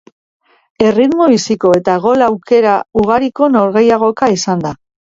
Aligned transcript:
Erritmo 0.85 1.27
biziko 1.33 1.75
eta 1.81 1.99
gol 2.09 2.27
aukera 2.31 2.75
ugariko 3.05 3.53
norgehiagoka 3.59 4.37
izan 4.41 4.69
da. 4.71 4.79